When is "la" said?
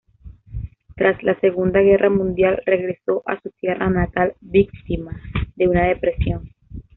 1.21-1.39